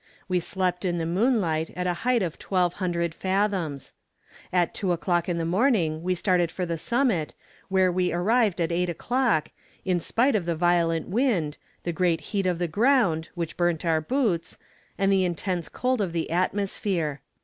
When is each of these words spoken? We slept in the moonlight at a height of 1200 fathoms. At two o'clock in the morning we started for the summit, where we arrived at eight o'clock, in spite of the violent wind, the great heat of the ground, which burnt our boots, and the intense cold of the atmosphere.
We 0.27 0.39
slept 0.39 0.83
in 0.83 0.97
the 0.97 1.05
moonlight 1.05 1.69
at 1.75 1.85
a 1.85 1.93
height 2.01 2.23
of 2.23 2.41
1200 2.41 3.13
fathoms. 3.13 3.93
At 4.51 4.73
two 4.73 4.91
o'clock 4.93 5.29
in 5.29 5.37
the 5.37 5.45
morning 5.45 6.01
we 6.01 6.15
started 6.15 6.49
for 6.51 6.65
the 6.65 6.79
summit, 6.79 7.35
where 7.69 7.91
we 7.91 8.11
arrived 8.11 8.59
at 8.59 8.71
eight 8.71 8.89
o'clock, 8.89 9.49
in 9.85 9.99
spite 9.99 10.35
of 10.35 10.47
the 10.47 10.55
violent 10.55 11.07
wind, 11.09 11.59
the 11.83 11.93
great 11.93 12.21
heat 12.33 12.47
of 12.47 12.57
the 12.57 12.67
ground, 12.67 13.29
which 13.35 13.55
burnt 13.57 13.85
our 13.85 14.01
boots, 14.01 14.57
and 14.97 15.13
the 15.13 15.23
intense 15.23 15.69
cold 15.69 16.01
of 16.01 16.13
the 16.13 16.31
atmosphere. 16.31 17.21